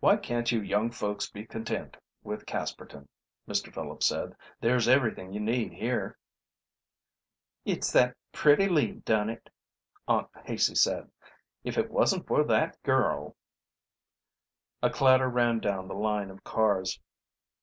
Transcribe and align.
"Why 0.00 0.18
can't 0.18 0.52
you 0.52 0.60
young 0.60 0.90
folks 0.90 1.30
be 1.30 1.46
content 1.46 1.96
with 2.22 2.44
Casperton?" 2.44 3.08
Mr. 3.48 3.72
Phillips 3.72 4.04
said. 4.04 4.36
"There's 4.60 4.86
everything 4.88 5.32
you 5.32 5.40
need 5.40 5.72
here." 5.72 6.18
"It's 7.64 7.90
that 7.92 8.14
Pretty 8.30 8.68
Lee 8.68 8.92
done 9.06 9.30
it," 9.30 9.48
Aunt 10.06 10.28
Haicey 10.44 10.74
said. 10.76 11.10
"If 11.64 11.78
it 11.78 11.90
wasn't 11.90 12.26
for 12.26 12.44
that 12.44 12.76
girl" 12.82 13.36
A 14.82 14.90
clatter 14.90 15.30
ran 15.30 15.60
down 15.60 15.88
the 15.88 15.94
line 15.94 16.28
of 16.28 16.44
cars. 16.44 17.00